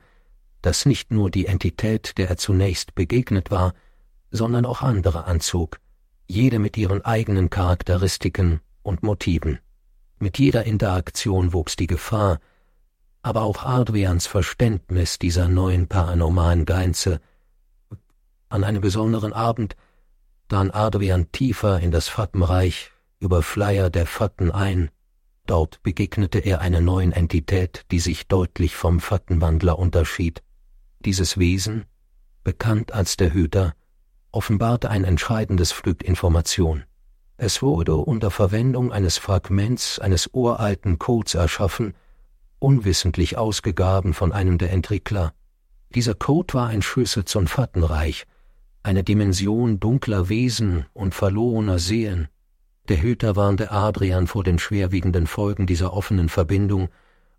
das 0.63 0.85
nicht 0.85 1.13
nur 1.13 1.31
die 1.31 1.47
Entität, 1.47 2.19
der 2.19 2.29
er 2.29 2.37
zunächst 2.37 2.97
begegnet 2.97 3.53
war, 3.53 3.73
sondern 4.33 4.67
auch 4.67 4.83
andere 4.83 5.27
anzog, 5.27 5.79
jede 6.27 6.59
mit 6.59 6.77
ihren 6.77 7.05
eigenen 7.05 7.51
Charakteristiken 7.51 8.61
und 8.83 9.05
Motiven. 9.05 9.61
Mit 10.19 10.41
jeder 10.41 10.65
Interaktion 10.65 11.53
wuchs 11.53 11.77
die 11.77 11.87
Gefahr, 11.87 12.41
aber 13.25 13.43
auch 13.43 13.65
Adrians 13.65 14.27
Verständnis 14.27 15.19
dieser 15.19 15.49
neuen 15.49 15.89
paranormalen 15.89 16.67
Grenze. 16.67 17.23
An 18.51 18.65
einem 18.65 18.83
besonderen 18.83 19.33
Abend 19.33 19.77
dann 20.49 20.71
Adrian 20.71 21.33
tiefer 21.33 21.81
in 21.81 21.91
das 21.91 22.07
Fattenreich 22.09 22.93
über 23.19 23.43
Flyer 23.43 23.89
der 23.89 24.05
Fatten 24.05 24.51
ein. 24.51 24.91
Dort 25.47 25.83
begegnete 25.83 26.39
er 26.39 26.61
einer 26.61 26.83
neuen 26.83 27.13
Entität, 27.13 27.87
die 27.91 27.99
sich 27.99 28.29
deutlich 28.29 28.77
vom 28.77 29.01
Fattenwandler 29.01 29.79
unterschied. 29.79 30.43
Dieses 31.01 31.39
Wesen, 31.39 31.87
bekannt 32.45 32.93
als 32.93 33.17
der 33.17 33.33
Hüter, 33.33 33.75
offenbarte 34.33 34.91
ein 34.91 35.05
entscheidendes 35.05 35.73
Stück 35.73 36.03
Information. 36.03 36.85
Es 37.39 37.63
wurde 37.63 37.97
unter 37.97 38.31
Verwendung 38.31 38.93
eines 38.93 39.17
Fragments 39.17 39.99
eines 39.99 40.29
uralten 40.35 40.99
Codes 40.99 41.35
erschaffen, 41.35 41.95
unwissentlich 42.59 43.37
ausgegaben 43.37 44.15
von 44.15 44.33
einem 44.33 44.59
der 44.59 44.73
Entwickler. 44.73 45.33
Dieser 45.95 46.15
Code 46.15 46.55
war 46.55 46.69
ein 46.69 46.83
Schlüssel 46.83 47.25
zum 47.25 47.47
Fattenreich, 47.47 48.27
eine 48.83 49.05
Dimension 49.05 49.81
dunkler 49.81 50.29
Wesen 50.29 50.87
und 50.93 51.15
verlorener 51.15 51.79
Seelen. 51.79 52.29
Der 52.89 53.01
Hüter 53.01 53.37
warnte 53.37 53.71
Adrian 53.71 54.27
vor 54.27 54.45
den 54.45 54.59
schwerwiegenden 54.59 55.27
Folgen 55.27 55.67
dieser 55.67 55.93
offenen 55.93 56.29
Verbindung 56.29 56.89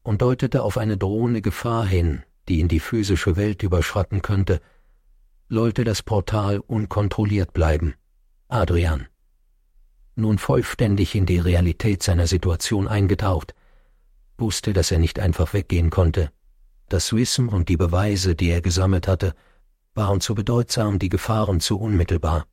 und 0.04 0.22
deutete 0.22 0.64
auf 0.64 0.78
eine 0.78 0.98
drohende 0.98 1.42
Gefahr 1.42 1.86
hin, 1.86 2.24
die 2.48 2.60
in 2.60 2.68
die 2.68 2.80
physische 2.80 3.36
Welt 3.36 3.64
überschreiten 3.64 4.22
könnte, 4.22 4.62
sollte 5.50 5.84
das 5.84 6.02
Portal 6.02 6.60
unkontrolliert 6.60 7.54
bleiben. 7.54 7.94
Adrian 8.48 9.08
nun 10.16 10.38
vollständig 10.38 11.16
in 11.16 11.26
die 11.26 11.40
Realität 11.40 12.02
seiner 12.02 12.28
Situation 12.28 12.88
eingetaucht, 12.88 13.54
wusste, 14.38 14.74
dass 14.74 14.92
er 14.92 15.00
nicht 15.00 15.20
einfach 15.20 15.54
weggehen 15.54 15.90
konnte. 15.90 16.32
Das 16.90 17.14
Wissen 17.14 17.50
und 17.50 17.70
die 17.70 17.78
Beweise, 17.78 18.36
die 18.36 18.50
er 18.50 18.62
gesammelt 18.62 19.08
hatte, 19.08 19.34
waren 19.94 20.22
zu 20.22 20.36
bedeutsam, 20.36 21.00
die 21.00 21.10
Gefahren 21.10 21.60
zu 21.60 21.80
unmittelbar. 21.80 22.46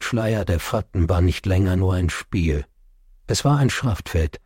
Schleier 0.00 0.44
der 0.44 0.60
Fatten 0.60 1.08
war 1.08 1.20
nicht 1.20 1.46
länger 1.46 1.76
nur 1.76 1.94
ein 1.94 2.10
Spiel. 2.10 2.64
Es 3.26 3.44
war 3.44 3.58
ein 3.58 3.70
Schraftfeld, 3.70 4.40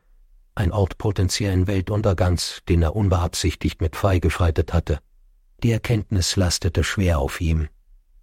ein 0.55 0.73
Ort 0.73 0.99
potenziellen 0.99 1.67
Weltuntergangs, 1.67 2.61
den 2.69 2.83
er 2.83 2.97
unbeabsichtigt 2.97 3.81
mit 3.81 3.97
freigeschreitet 3.97 4.73
hatte. 4.73 4.99
Die 5.63 5.71
Erkenntnis 5.71 6.37
lastete 6.37 6.83
schwer 6.83 7.19
auf 7.19 7.41
ihm. 7.41 7.69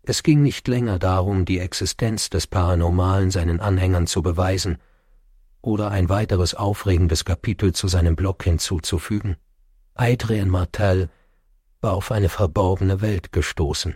Es 0.03 0.23
ging 0.23 0.41
nicht 0.41 0.67
länger 0.67 0.99
darum, 0.99 1.45
die 1.45 1.59
Existenz 1.59 2.29
des 2.29 2.47
Paranormalen 2.47 3.31
seinen 3.31 3.59
Anhängern 3.59 4.07
zu 4.07 4.21
beweisen 4.21 4.77
oder 5.61 5.91
ein 5.91 6.09
weiteres 6.09 6.55
aufregendes 6.55 7.25
Kapitel 7.25 7.73
zu 7.73 7.87
seinem 7.87 8.15
Blog 8.15 8.43
hinzuzufügen. 8.43 9.35
Adrien 9.95 10.49
Martel 10.49 11.09
war 11.81 11.93
auf 11.93 12.11
eine 12.11 12.29
verborgene 12.29 13.01
Welt 13.01 13.31
gestoßen. 13.31 13.95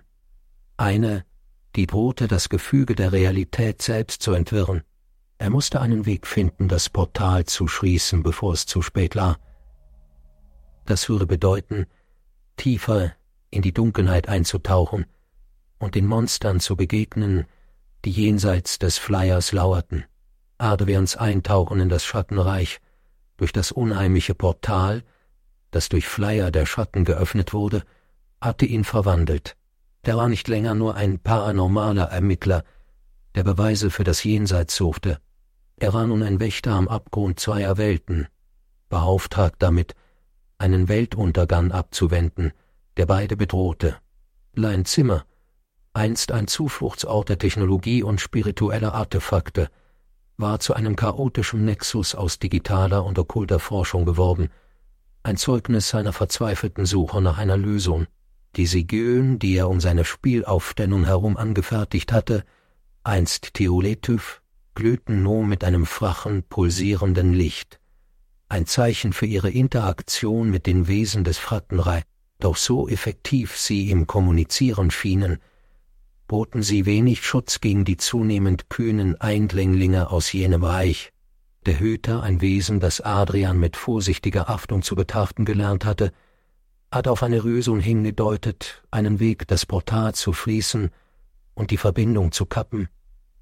Eine, 0.77 1.25
die 1.75 1.87
drohte, 1.87 2.27
das 2.27 2.49
Gefüge 2.49 2.95
der 2.95 3.11
Realität 3.11 3.81
selbst 3.81 4.21
zu 4.21 4.33
entwirren. 4.33 4.83
Er 5.37 5.49
musste 5.49 5.81
einen 5.81 6.05
Weg 6.05 6.27
finden, 6.27 6.67
das 6.67 6.89
Portal 6.89 7.45
zu 7.45 7.67
schließen, 7.67 8.23
bevor 8.23 8.53
es 8.53 8.65
zu 8.65 8.81
spät 8.81 9.15
war. 9.15 9.37
Das 10.85 11.09
würde 11.09 11.25
bedeuten, 11.25 11.85
tiefer 12.57 13.13
in 13.49 13.61
die 13.61 13.73
Dunkelheit 13.73 14.27
einzutauchen, 14.27 15.05
und 15.79 15.95
den 15.95 16.07
Monstern 16.07 16.59
zu 16.59 16.75
begegnen, 16.75 17.45
die 18.05 18.11
jenseits 18.11 18.79
des 18.79 18.97
Flyers 18.97 19.51
lauerten. 19.51 20.05
Adrians 20.57 21.15
Eintauchen 21.15 21.79
in 21.79 21.89
das 21.89 22.05
Schattenreich, 22.05 22.79
durch 23.37 23.51
das 23.51 23.71
unheimliche 23.71 24.35
Portal, 24.35 25.03
das 25.71 25.89
durch 25.89 26.07
Flyer 26.07 26.51
der 26.51 26.65
Schatten 26.65 27.03
geöffnet 27.05 27.53
wurde, 27.53 27.83
hatte 28.39 28.65
ihn 28.65 28.83
verwandelt. 28.83 29.55
Der 30.05 30.17
war 30.17 30.27
nicht 30.27 30.47
länger 30.47 30.75
nur 30.75 30.95
ein 30.95 31.19
paranormaler 31.19 32.05
Ermittler, 32.05 32.63
der 33.35 33.43
Beweise 33.43 33.89
für 33.89 34.03
das 34.03 34.23
Jenseits 34.23 34.75
suchte. 34.75 35.19
Er 35.77 35.93
war 35.93 36.05
nun 36.05 36.21
ein 36.23 36.39
Wächter 36.39 36.73
am 36.73 36.87
Abgrund 36.87 37.39
zweier 37.39 37.77
Welten, 37.77 38.27
beauftragt 38.89 39.55
damit, 39.59 39.95
einen 40.57 40.87
Weltuntergang 40.87 41.71
abzuwenden, 41.71 42.53
der 42.97 43.05
beide 43.05 43.35
bedrohte. 43.35 43.97
Lein 44.53 44.85
Zimmer, 44.85 45.25
einst 45.93 46.31
ein 46.31 46.47
Zufluchtsort 46.47 47.29
der 47.29 47.39
Technologie 47.39 48.03
und 48.03 48.21
spiritueller 48.21 48.93
Artefakte, 48.93 49.69
war 50.37 50.59
zu 50.59 50.73
einem 50.73 50.95
chaotischen 50.95 51.65
Nexus 51.65 52.15
aus 52.15 52.39
digitaler 52.39 53.05
und 53.05 53.19
okkulter 53.19 53.59
Forschung 53.59 54.05
geworden, 54.05 54.49
ein 55.25 55.37
Zeugnis 55.37 55.87
seiner 55.87 56.11
verzweifelten 56.11 56.85
Suche 56.85 57.21
nach 57.21 57.37
einer 57.37 57.55
Lösung. 57.55 58.07
Die 58.57 58.65
Sigön, 58.65 59.39
die 59.39 59.55
er 59.55 59.69
um 59.69 59.79
seine 59.79 60.03
Spielaufstellung 60.03 61.05
herum 61.05 61.37
angefertigt 61.37 62.11
hatte, 62.11 62.43
einst 63.03 63.53
Theoletyph, 63.53 64.41
glühten 64.75 65.23
nun 65.23 65.47
mit 65.47 65.63
einem 65.63 65.85
flachen, 65.85 66.43
pulsierenden 66.43 67.33
Licht. 67.33 67.79
Ein 68.49 68.65
Zeichen 68.65 69.13
für 69.13 69.25
ihre 69.25 69.49
Interaktion 69.49 70.49
mit 70.49 70.67
den 70.67 70.87
Wesen 70.87 71.23
des 71.23 71.37
Frattenrei, 71.37 72.03
doch 72.39 72.57
so 72.57 72.89
effektiv 72.89 73.57
sie 73.57 73.89
im 73.89 74.07
Kommunizieren 74.07 74.91
schienen, 74.91 75.39
boten 76.27 76.63
sie 76.63 76.85
wenig 76.85 77.25
Schutz 77.25 77.61
gegen 77.61 77.85
die 77.85 77.97
zunehmend 77.97 78.69
kühnen 78.69 79.19
Eindringlinge 79.19 80.09
aus 80.09 80.31
jenem 80.31 80.63
Reich. 80.63 81.11
Der 81.65 81.79
Hüter, 81.79 82.23
ein 82.23 82.41
Wesen, 82.41 82.79
das 82.79 83.01
Adrian 83.01 83.59
mit 83.59 83.77
vorsichtiger 83.77 84.49
Achtung 84.49 84.81
zu 84.81 84.95
betrachten 84.95 85.45
gelernt 85.45 85.85
hatte, 85.85 86.11
hat 86.91 87.07
auf 87.07 87.23
eine 87.23 87.39
Lösung 87.39 87.79
hingedeutet, 87.79 88.83
einen 88.91 89.19
Weg, 89.19 89.47
das 89.47 89.65
Portal 89.65 90.13
zu 90.13 90.33
fließen 90.33 90.89
und 91.53 91.71
die 91.71 91.77
Verbindung 91.77 92.31
zu 92.31 92.45
kappen. 92.45 92.89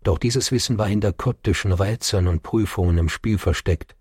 Doch 0.03 0.17
dieses 0.17 0.51
Wissen 0.51 0.77
war 0.77 0.87
hinter 0.87 1.13
koptischen 1.13 1.71
Rätseln 1.71 2.27
und 2.27 2.43
Prüfungen 2.43 2.97
im 2.97 3.09
Spiel 3.09 3.37
versteckt. 3.37 3.95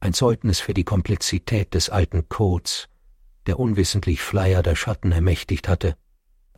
Ein 0.00 0.12
Zeugnis 0.12 0.60
für 0.60 0.74
die 0.74 0.84
Komplexität 0.84 1.74
des 1.74 1.90
alten 1.90 2.28
Codes, 2.28 2.88
der 3.46 3.58
unwissentlich 3.58 4.20
Flyer 4.20 4.62
der 4.62 4.76
Schatten 4.76 5.10
ermächtigt 5.12 5.68
hatte. 5.68 5.96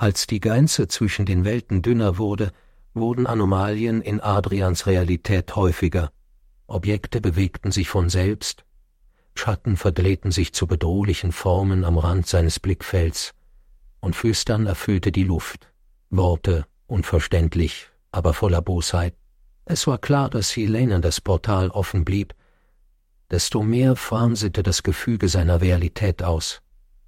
Als 0.00 0.26
die 0.26 0.40
Grenze 0.40 0.88
zwischen 0.88 1.26
den 1.26 1.44
Welten 1.44 1.82
dünner 1.82 2.16
wurde, 2.16 2.52
wurden 2.94 3.26
Anomalien 3.26 4.00
in 4.00 4.18
Adrians 4.18 4.86
Realität 4.86 5.56
häufiger. 5.56 6.10
Objekte 6.66 7.20
bewegten 7.20 7.70
sich 7.70 7.90
von 7.90 8.08
selbst, 8.08 8.64
Schatten 9.34 9.76
verdrehten 9.76 10.30
sich 10.30 10.54
zu 10.54 10.66
bedrohlichen 10.66 11.32
Formen 11.32 11.84
am 11.84 11.98
Rand 11.98 12.26
seines 12.26 12.58
Blickfelds, 12.58 13.34
und 14.00 14.16
Flüstern 14.16 14.66
erfüllte 14.66 15.12
die 15.12 15.24
Luft. 15.24 15.70
Worte, 16.08 16.64
unverständlich, 16.86 17.90
aber 18.10 18.32
voller 18.32 18.62
Bosheit. 18.62 19.14
Es 19.66 19.86
war 19.86 19.98
klar, 19.98 20.30
dass 20.30 20.56
Helena 20.56 21.00
das 21.00 21.20
Portal 21.20 21.68
offen 21.68 22.06
blieb. 22.06 22.34
Desto 23.30 23.62
mehr 23.62 23.96
franselte 23.96 24.62
das 24.62 24.82
Gefüge 24.82 25.28
seiner 25.28 25.60
Realität 25.60 26.22
aus. 26.22 26.62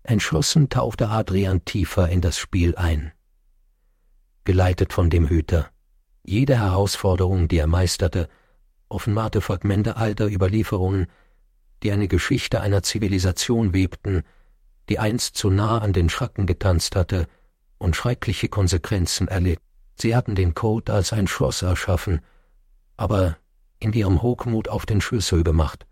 Entschlossen 0.05 0.69
tauchte 0.69 1.09
Adrian 1.09 1.65
tiefer 1.65 2.09
in 2.09 2.21
das 2.21 2.37
Spiel 2.37 2.75
ein. 2.75 3.13
Geleitet 4.45 4.93
von 4.93 5.11
dem 5.11 5.29
Hüter. 5.29 5.71
Jede 6.25 6.59
Herausforderung, 6.59 7.47
die 7.47 7.59
er 7.59 7.69
meisterte, 7.69 8.29
offenbarte 8.89 9.41
Fragmente 9.41 9.97
alter 9.97 10.27
Überlieferungen, 10.27 11.07
die 11.83 11.93
eine 11.93 12.09
Geschichte 12.09 12.61
einer 12.61 12.83
Zivilisation 12.83 13.75
webten, 13.75 14.23
die 14.89 14.99
einst 14.99 15.37
zu 15.37 15.51
nah 15.51 15.79
an 15.79 15.93
den 15.93 16.09
Schrecken 16.09 16.47
getanzt 16.47 16.97
hatte 16.97 17.27
und 17.79 17.97
schreckliche 17.97 18.49
Konsequenzen 18.49 19.29
erlitt. 19.29 19.61
Sie 19.95 20.17
hatten 20.17 20.35
den 20.35 20.55
Code 20.55 20.93
als 20.93 21.13
ein 21.13 21.29
Schloss 21.29 21.63
erschaffen, 21.63 22.21
aber 22.97 23.37
in 23.79 23.93
ihrem 23.93 24.23
Hochmut 24.23 24.69
auf 24.69 24.85
den 24.85 25.01
Schlüssel 25.01 25.45
gemacht, 25.45 25.87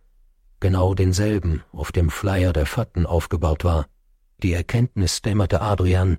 genau 0.58 0.94
denselben, 0.94 1.62
auf 1.72 1.92
dem 1.92 2.10
Flyer 2.10 2.52
der 2.52 2.66
Fatten 2.66 3.06
aufgebaut 3.06 3.64
war. 3.64 3.86
Die 4.42 4.54
Erkenntnis 4.54 5.22
dämmerte 5.22 5.60
Adrian, 5.60 6.18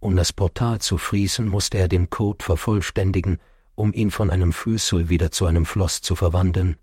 um 0.00 0.14
das 0.14 0.32
Portal 0.32 0.80
zu 0.80 0.98
frießen, 0.98 1.48
musste 1.48 1.78
er 1.78 1.88
den 1.88 2.10
Code 2.10 2.44
vervollständigen, 2.44 3.38
um 3.74 3.92
ihn 3.92 4.10
von 4.10 4.30
einem 4.30 4.52
Füßel 4.52 5.08
wieder 5.08 5.30
zu 5.30 5.46
einem 5.46 5.66
Floss 5.66 6.00
zu 6.00 6.14
verwandeln. 6.14 6.76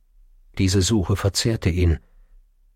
Diese 0.58 0.82
Suche 0.82 1.15
verzehrte 1.15 1.70
ihn. 1.70 2.00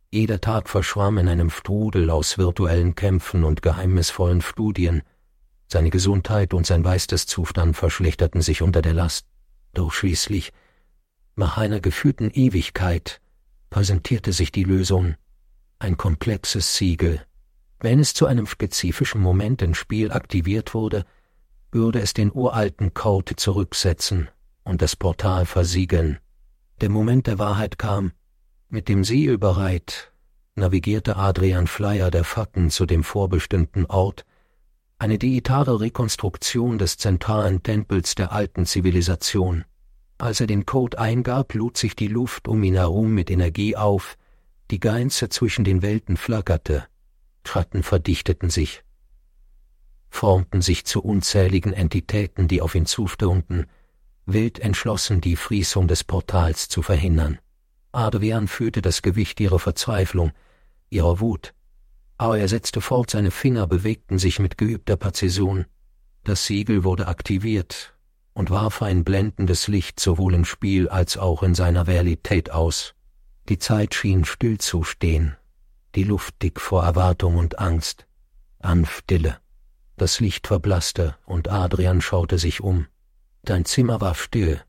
Jeder 0.09 0.39
Tag 0.39 0.69
verschwamm 0.69 1.17
in 1.17 1.27
einem 1.27 1.49
Strudel 1.49 2.09
aus 2.09 2.37
virtuellen 2.37 2.95
Kämpfen 2.95 3.43
und 3.43 3.61
geheimnisvollen 3.61 4.41
Studien. 4.41 5.01
Seine 5.67 5.89
Gesundheit 5.89 6.53
und 6.53 6.65
sein 6.65 6.81
Geisteszustand 6.81 7.75
verschlechterten 7.75 8.41
sich 8.41 8.61
unter 8.61 8.81
der 8.81 8.93
Last. 8.93 9.27
Doch 9.73 9.91
schließlich, 9.91 10.53
nach 11.35 11.57
einer 11.57 11.81
gefühlten 11.81 12.31
Ewigkeit, 12.31 13.21
präsentierte 13.69 14.31
sich 14.31 14.51
die 14.51 14.63
Lösung. 14.63 15.15
Ein 15.77 15.97
komplexes 15.97 16.77
Siegel. 16.77 17.26
Wenn 17.79 17.99
es 17.99 18.13
zu 18.13 18.25
einem 18.25 18.47
spezifischen 18.47 19.21
Moment 19.21 19.61
im 19.61 19.75
Spiel 19.75 20.11
aktiviert 20.11 20.73
wurde, 20.73 21.05
würde 21.71 21.99
es 21.99 22.13
den 22.13 22.31
uralten 22.33 22.93
Code 22.93 23.35
zurücksetzen 23.35 24.29
und 24.63 24.81
das 24.81 24.95
Portal 24.95 25.45
versiegeln. 25.45 26.19
Der 26.81 26.89
Moment 26.89 27.27
der 27.27 27.39
Wahrheit 27.39 27.77
kam. 27.77 28.11
Mit 28.69 28.89
dem 28.89 29.03
Siegel 29.03 29.37
bereit, 29.37 30.11
navigierte 30.55 31.15
Adrian 31.15 31.67
Flyer 31.67 32.11
der 32.11 32.23
Fatten 32.23 32.69
zu 32.69 32.85
dem 32.85 33.03
vorbestimmten 33.03 33.85
Ort, 33.85 34.25
eine 34.99 35.19
digitale 35.19 35.79
Rekonstruktion 35.79 36.79
des 36.79 36.97
zentralen 36.97 37.61
Tempels 37.61 38.15
der 38.15 38.31
alten 38.31 38.65
Zivilisation. 38.65 39.65
Als 40.17 40.41
er 40.41 40.47
den 40.47 40.65
Code 40.65 40.97
eingab, 40.97 41.53
lud 41.53 41.77
sich 41.77 41.95
die 41.95 42.07
Luft 42.07 42.47
um 42.47 42.63
ihn 42.63 42.73
herum 42.73 43.13
mit 43.13 43.29
Energie 43.29 43.75
auf, 43.75 44.17
die 44.71 44.79
Grenze 44.79 45.29
zwischen 45.29 45.63
den 45.63 45.83
Welten 45.83 46.17
flackerte, 46.17 46.87
Schatten 47.47 47.83
verdichteten 47.83 48.49
sich, 48.49 48.83
formten 50.09 50.61
sich 50.61 50.85
zu 50.85 51.03
unzähligen 51.03 51.73
Entitäten, 51.73 52.47
die 52.47 52.61
auf 52.61 52.75
ihn 52.75 52.85
zustürmten, 52.85 53.67
wild 54.25 54.59
entschlossen, 54.59 55.21
die 55.21 55.35
Friesung 55.35 55.87
des 55.87 56.03
Portals 56.03 56.67
zu 56.67 56.81
verhindern. 56.81 57.39
Adrian 57.91 58.47
fühlte 58.47 58.81
das 58.81 59.01
Gewicht 59.01 59.39
ihrer 59.39 59.59
Verzweiflung, 59.59 60.31
ihrer 60.89 61.19
Wut. 61.19 61.53
Aber 62.17 62.37
er 62.37 62.47
setzte 62.47 62.81
fort, 62.81 63.11
seine 63.11 63.31
Finger 63.31 63.67
bewegten 63.67 64.19
sich 64.19 64.39
mit 64.39 64.57
geübter 64.57 64.97
Präzision. 64.97 65.65
Das 66.23 66.45
Siegel 66.45 66.83
wurde 66.83 67.07
aktiviert 67.07 67.95
und 68.33 68.49
warf 68.49 68.81
ein 68.81 69.03
blendendes 69.03 69.67
Licht 69.67 69.99
sowohl 69.99 70.33
im 70.33 70.45
Spiel 70.45 70.89
als 70.89 71.17
auch 71.17 71.41
in 71.41 71.55
seiner 71.55 71.87
Realität 71.87 72.51
aus. 72.51 72.93
Die 73.49 73.59
Zeit 73.59 73.95
schien 73.95 74.25
still 74.25 74.57
zu 74.57 74.83
stehen, 74.83 75.36
die 75.97 76.03
Luft 76.03 76.43
dick 76.43 76.61
vor 76.61 76.83
Erwartung 76.83 77.37
und 77.37 77.57
Angst. 77.57 78.05
Anstille. 78.59 79.39
Das 79.95 80.19
Licht 80.19 80.45
verblasste 80.45 81.17
und 81.25 81.49
Adrian 81.49 82.01
schaute 82.01 82.37
sich 82.37 82.61
um. 82.61 82.85
Dein 83.41 83.65
Zimmer 83.65 83.99
war 83.99 84.13
still, 84.13 84.61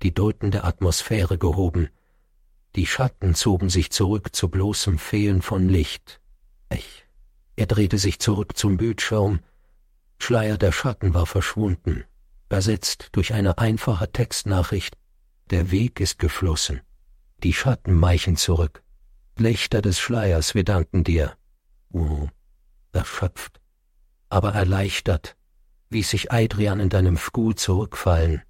die 0.00 0.14
deutende 0.14 0.64
Atmosphäre 0.64 1.36
gehoben, 1.36 1.90
die 2.74 2.86
Schatten 2.86 3.34
zogen 3.34 3.68
sich 3.68 3.90
zurück 3.90 4.34
zu 4.34 4.48
bloßem 4.48 4.98
Fehlen 4.98 5.42
von 5.42 5.68
Licht. 5.68 6.22
Ich. 6.72 7.04
Er 7.56 7.66
drehte 7.66 7.98
sich 7.98 8.18
zurück 8.18 8.56
zum 8.56 8.78
Bildschirm. 8.78 9.40
Schleier 10.18 10.56
der 10.56 10.72
Schatten 10.72 11.12
war 11.12 11.26
verschwunden, 11.26 12.04
ersetzt 12.48 13.10
durch 13.12 13.34
eine 13.34 13.58
einfache 13.58 14.10
Textnachricht. 14.10 14.96
Der 15.50 15.70
Weg 15.70 16.00
ist 16.00 16.18
geflossen. 16.18 16.80
Die 17.42 17.52
Schatten 17.52 18.00
weichen 18.00 18.38
zurück. 18.38 18.82
Lichter 19.40 19.80
des 19.80 19.98
Schleiers, 19.98 20.54
wir 20.54 20.64
danken 20.64 21.02
dir. 21.02 21.34
Uh, 21.92 22.28
erschöpft, 22.92 23.60
aber 24.28 24.52
erleichtert 24.52 25.36
ließ 25.88 26.10
sich 26.10 26.30
Adrian 26.30 26.78
in 26.78 26.88
deinem 26.88 27.16
Stuhl 27.16 27.54
zurückfallen. 27.54 28.42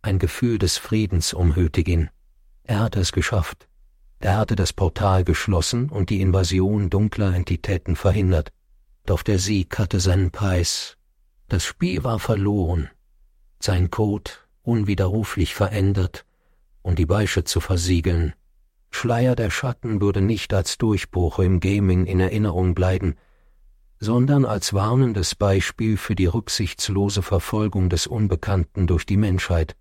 Ein 0.00 0.18
Gefühl 0.18 0.58
des 0.58 0.78
Friedens 0.78 1.32
umhüllte 1.32 1.80
ihn. 1.82 2.10
Er 2.64 2.80
hatte 2.80 2.98
es 2.98 3.12
geschafft. 3.12 3.68
Er 4.18 4.36
hatte 4.36 4.56
das 4.56 4.72
Portal 4.72 5.22
geschlossen 5.22 5.90
und 5.90 6.10
die 6.10 6.20
Invasion 6.20 6.90
dunkler 6.90 7.34
Entitäten 7.34 7.94
verhindert. 7.94 8.52
Doch 9.04 9.22
der 9.22 9.38
Sieg 9.38 9.78
hatte 9.78 10.00
seinen 10.00 10.30
Preis. 10.30 10.96
Das 11.48 11.64
Spiel 11.64 12.04
war 12.04 12.18
verloren. 12.18 12.88
Sein 13.60 13.90
Code 13.90 14.30
unwiderruflich 14.62 15.54
verändert 15.54 16.24
und 16.82 16.98
die 16.98 17.06
Beische 17.06 17.44
zu 17.44 17.60
versiegeln. 17.60 18.32
Schleier 18.94 19.34
der 19.34 19.50
Schatten 19.50 20.00
würde 20.00 20.20
nicht 20.20 20.54
als 20.54 20.78
Durchbruch 20.78 21.40
im 21.40 21.58
Gaming 21.58 22.06
in 22.06 22.20
Erinnerung 22.20 22.74
bleiben, 22.74 23.16
sondern 23.98 24.44
als 24.44 24.74
warnendes 24.74 25.34
Beispiel 25.34 25.96
für 25.96 26.14
die 26.14 26.26
rücksichtslose 26.26 27.22
Verfolgung 27.22 27.88
des 27.88 28.06
Unbekannten 28.06 28.86
durch 28.86 29.04
die 29.06 29.16
Menschheit. 29.16 29.76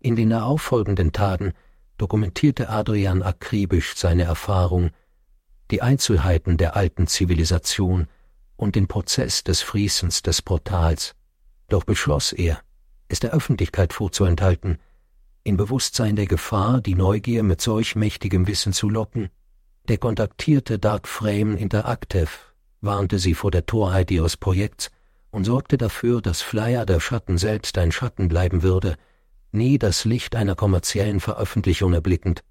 In 0.00 0.16
den 0.16 0.30
darauffolgenden 0.30 1.12
Tagen 1.12 1.52
dokumentierte 1.98 2.68
Adrian 2.68 3.22
akribisch 3.22 3.94
seine 3.96 4.24
Erfahrung, 4.24 4.90
die 5.70 5.82
Einzelheiten 5.82 6.56
der 6.56 6.76
alten 6.76 7.06
Zivilisation 7.06 8.08
und 8.56 8.76
den 8.76 8.88
Prozess 8.88 9.44
des 9.44 9.62
Friesens 9.62 10.22
des 10.22 10.42
Portals. 10.42 11.14
Doch 11.68 11.84
beschloss 11.84 12.32
er, 12.32 12.60
es 13.08 13.20
der 13.20 13.32
Öffentlichkeit 13.32 13.92
vorzuenthalten, 13.92 14.78
in 15.44 15.58
Bewusstsein 15.58 16.16
der 16.16 16.26
Gefahr, 16.26 16.80
die 16.80 16.94
Neugier 16.94 17.42
mit 17.42 17.60
solch 17.60 17.96
mächtigem 17.96 18.46
Wissen 18.46 18.72
zu 18.72 18.88
locken. 18.88 19.28
Der 19.88 19.98
kontaktierte 19.98 20.78
Dark 20.78 21.06
Frame 21.06 21.56
Interactive 21.56 22.30
warnte 22.80 23.18
sie 23.18 23.34
vor 23.34 23.50
der 23.50 23.66
Torheit 23.66 24.10
ihres 24.10 24.38
Projekts 24.38 24.90
und 25.30 25.44
sorgte 25.44 25.76
dafür, 25.76 26.22
dass 26.22 26.40
Flyer 26.40 26.86
der 26.86 26.98
Schatten 26.98 27.36
selbst 27.36 27.76
ein 27.76 27.92
Schatten 27.92 28.28
bleiben 28.28 28.62
würde, 28.62 28.96
nie 29.52 29.78
das 29.78 30.06
Licht 30.06 30.34
einer 30.34 30.54
kommerziellen 30.54 31.20
Veröffentlichung 31.20 31.92
erblickend. 31.92 32.42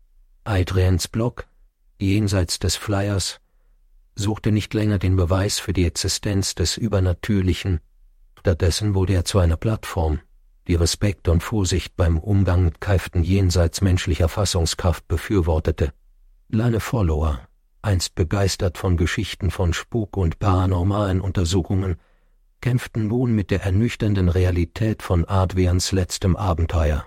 Adrians 0.44 1.08
Blog, 1.08 1.48
jenseits 1.98 2.60
des 2.60 2.76
Flyers, 2.76 3.40
suchte 4.16 4.52
nicht 4.52 4.74
länger 4.74 5.00
den 5.00 5.16
Beweis 5.16 5.58
für 5.60 5.74
die 5.74 5.86
Existenz 5.86 6.54
des 6.54 6.78
Übernatürlichen, 6.78 7.80
stattdessen 8.38 8.94
wurde 8.94 9.14
er 9.14 9.26
zu 9.26 9.40
einer 9.40 9.58
Plattform, 9.58 10.20
die 10.68 10.76
Respekt 10.76 11.28
und 11.28 11.44
Vorsicht 11.44 11.96
beim 11.96 12.18
Umgang 12.18 12.66
mit 12.66 12.82
Kräften 12.82 13.24
jenseits 13.24 13.82
menschlicher 13.82 14.30
Fassungskraft 14.30 15.08
befürwortete. 15.08 15.94
Kleine 16.52 16.80
Follower 16.80 17.40
einst 17.84 18.16
begeistert 18.16 18.78
von 18.78 18.98
Geschichten 18.98 19.52
von 19.52 19.74
Spuk 19.74 20.18
und 20.18 20.40
paranormalen 20.40 21.22
Untersuchungen, 21.22 21.98
kämpften 22.62 23.08
nun 23.08 23.36
mit 23.36 23.52
der 23.52 23.64
ernüchternden 23.64 24.30
Realität 24.30 25.04
von 25.04 25.26
Adrians 25.26 25.92
letztem 25.92 26.38
Abenteuer. 26.38 27.06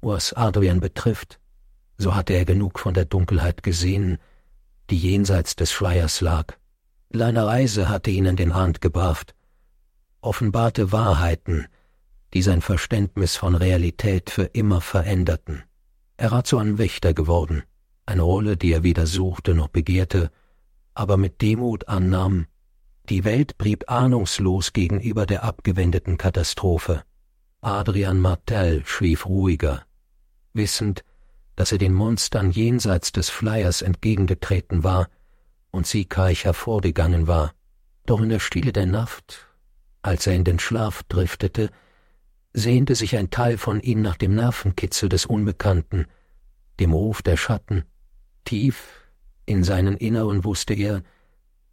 Was 0.00 0.32
Adrian 0.32 0.80
betrifft, 0.80 1.38
so 1.98 2.14
hatte 2.14 2.32
er 2.32 2.46
genug 2.46 2.78
von 2.78 2.94
der 2.94 3.04
Dunkelheit 3.04 3.62
gesehen, 3.62 4.18
die 4.88 4.96
jenseits 4.96 5.56
des 5.56 5.70
Schleiers 5.70 6.22
lag. 6.22 6.54
Leine 7.10 7.46
Reise 7.46 7.90
hatte 7.90 8.10
ihn 8.10 8.24
in 8.24 8.36
den 8.36 8.50
Rand 8.50 8.80
gebracht, 8.80 9.34
offenbarte 10.22 10.90
Wahrheiten, 10.90 11.68
die 12.34 12.42
sein 12.42 12.60
Verständnis 12.60 13.36
von 13.36 13.54
Realität 13.54 14.28
für 14.28 14.44
immer 14.44 14.80
veränderten. 14.80 15.62
Er 16.16 16.32
war 16.32 16.44
zu 16.44 16.58
einem 16.58 16.78
Wächter 16.78 17.14
geworden, 17.14 17.62
eine 18.06 18.22
Rolle, 18.22 18.56
die 18.56 18.72
er 18.72 18.82
weder 18.82 19.06
suchte 19.06 19.54
noch 19.54 19.68
begehrte, 19.68 20.30
aber 20.94 21.16
mit 21.16 21.40
Demut 21.40 21.88
annahm. 21.88 22.46
Die 23.08 23.24
Welt 23.24 23.56
blieb 23.56 23.90
ahnungslos 23.90 24.72
gegenüber 24.72 25.26
der 25.26 25.44
abgewendeten 25.44 26.18
Katastrophe. 26.18 27.04
Adrian 27.60 28.18
Martel 28.18 28.84
schlief 28.84 29.26
ruhiger, 29.26 29.84
wissend, 30.52 31.04
dass 31.56 31.72
er 31.72 31.78
den 31.78 31.94
Monstern 31.94 32.50
jenseits 32.50 33.12
des 33.12 33.30
Flyers 33.30 33.80
entgegengetreten 33.80 34.82
war 34.82 35.08
und 35.70 35.86
siegreich 35.86 36.44
hervorgegangen 36.44 37.26
war. 37.26 37.52
Doch 38.06 38.20
in 38.20 38.28
der 38.28 38.40
Stille 38.40 38.72
der 38.72 38.86
Nacht, 38.86 39.48
als 40.02 40.26
er 40.26 40.34
in 40.34 40.44
den 40.44 40.58
Schlaf 40.58 41.04
driftete, 41.04 41.70
sehnte 42.54 42.94
sich 42.94 43.16
ein 43.16 43.30
Teil 43.30 43.58
von 43.58 43.80
ihm 43.80 44.00
nach 44.00 44.16
dem 44.16 44.34
Nervenkitzel 44.34 45.08
des 45.08 45.26
Unbekannten, 45.26 46.06
dem 46.80 46.92
Ruf 46.92 47.20
der 47.20 47.36
Schatten. 47.36 47.84
Tief 48.44 49.10
in 49.44 49.64
seinen 49.64 49.96
Inneren 49.96 50.44
wusste 50.44 50.74
er, 50.74 51.02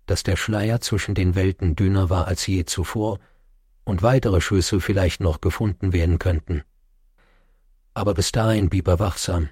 dass 0.08 0.24
der 0.24 0.36
Schleier 0.36 0.82
zwischen 0.82 1.16
den 1.16 1.36
Welten 1.36 1.76
dünner 1.76 2.10
war 2.10 2.28
als 2.28 2.46
je 2.48 2.66
zuvor 2.66 3.20
und 3.86 4.04
weitere 4.04 4.42
Schlüssel 4.42 4.82
vielleicht 4.82 5.22
noch 5.22 5.40
gefunden 5.40 5.94
werden 5.94 6.20
könnten. 6.20 6.64
Aber 7.94 8.14
bis 8.14 8.32
dahin 8.32 8.70
blieb 8.70 8.88
er 8.88 9.00
wachsam. 9.00 9.50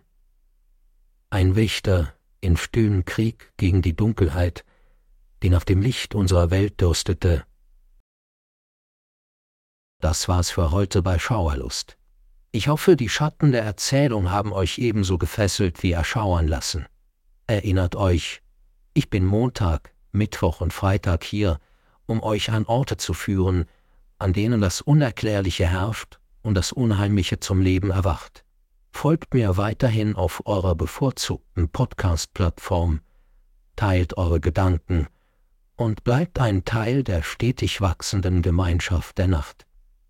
Ein 1.30 1.56
Wächter 1.56 2.14
in 2.42 2.58
stillem 2.58 3.06
Krieg 3.06 3.54
gegen 3.58 3.82
die 3.82 3.96
Dunkelheit, 3.96 4.66
die 5.44 5.50
nach 5.50 5.64
dem 5.64 5.82
Licht 5.82 6.16
unserer 6.16 6.50
Welt 6.52 6.82
durstete. 6.82 7.44
Das 10.00 10.30
war's 10.30 10.50
für 10.50 10.72
heute 10.72 11.02
bei 11.02 11.20
Schauerlust. 11.20 11.98
Ich 12.52 12.70
hoffe, 12.70 12.96
die 12.96 13.10
Schatten 13.10 13.52
der 13.52 13.64
Erzählung 13.64 14.32
haben 14.32 14.54
euch 14.54 14.78
ebenso 14.78 15.18
gefesselt 15.18 15.84
wie 15.84 15.92
erschauern 15.92 16.48
lassen. 16.48 16.86
Erinnert 17.48 17.98
euch, 17.98 18.42
ich 18.94 19.10
bin 19.10 19.26
Montag, 19.26 19.94
Mittwoch 20.12 20.62
und 20.62 20.72
Freitag 20.72 21.26
hier, 21.26 21.60
um 22.06 22.24
euch 22.24 22.50
an 22.50 22.66
Orte 22.66 22.96
zu 22.96 23.14
führen, 23.14 23.66
an 24.20 24.32
denen 24.34 24.62
das 24.62 24.82
Unerklärliche 24.82 25.68
herrscht 25.68 26.20
und 26.42 26.56
das 26.56 26.72
Unheimliche 26.72 27.40
zum 27.40 27.62
Leben 27.62 27.92
erwacht. 27.92 28.46
Folgt 28.92 29.34
mir 29.34 29.58
weiterhin 29.58 30.16
auf 30.16 30.42
eurer 30.46 30.76
bevorzugten 30.76 31.70
Podcast-Plattform, 31.70 33.02
teilt 33.76 34.18
eure 34.18 34.40
Gedanken 34.40 35.08
und 35.76 36.04
bleibt 36.04 36.40
ein 36.40 36.66
Teil 36.66 37.04
der 37.04 37.22
stetig 37.22 37.82
wachsenden 37.82 38.42
Gemeinschaft 38.42 39.18
der 39.18 39.28
Nacht. 39.28 39.66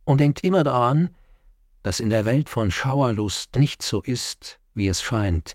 Und 0.09 0.21
denkt 0.21 0.43
immer 0.43 0.63
daran, 0.63 1.15
dass 1.83 1.99
in 1.99 2.09
der 2.09 2.25
Welt 2.25 2.49
von 2.49 2.71
Schauerlust 2.71 3.55
nicht 3.57 3.83
so 3.83 4.01
ist, 4.01 4.59
wie 4.73 4.87
es 4.87 5.03
scheint. 5.03 5.53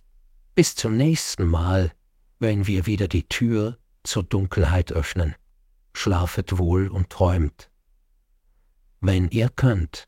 Bis 0.54 0.76
zum 0.76 0.96
nächsten 0.96 1.44
Mal, 1.44 1.90
wenn 2.38 2.68
wir 2.68 2.86
wieder 2.86 3.08
die 3.08 3.26
Tür 3.26 3.78
zur 4.04 4.22
Dunkelheit 4.22 4.92
öffnen. 4.92 5.34
Schlafet 5.92 6.56
wohl 6.56 6.86
und 6.86 7.10
träumt. 7.10 7.68
Wenn 9.00 9.28
ihr 9.30 9.48
könnt, 9.48 10.06